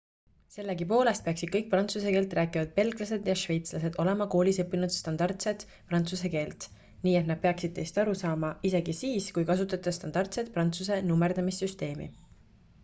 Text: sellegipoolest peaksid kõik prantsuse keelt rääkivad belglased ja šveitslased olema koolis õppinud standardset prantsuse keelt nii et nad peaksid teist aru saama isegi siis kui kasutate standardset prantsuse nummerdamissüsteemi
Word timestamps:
sellegipoolest 0.53 1.23
peaksid 1.25 1.49
kõik 1.55 1.67
prantsuse 1.73 2.11
keelt 2.13 2.31
rääkivad 2.37 2.71
belglased 2.77 3.27
ja 3.31 3.33
šveitslased 3.41 3.99
olema 4.03 4.25
koolis 4.35 4.59
õppinud 4.63 4.95
standardset 4.95 5.65
prantsuse 5.91 6.31
keelt 6.37 6.65
nii 7.05 7.13
et 7.19 7.29
nad 7.33 7.43
peaksid 7.43 7.75
teist 7.75 7.99
aru 8.05 8.15
saama 8.23 8.49
isegi 8.71 8.95
siis 9.03 9.27
kui 9.37 9.45
kasutate 9.51 9.93
standardset 9.99 10.49
prantsuse 10.57 10.97
nummerdamissüsteemi 11.11 12.09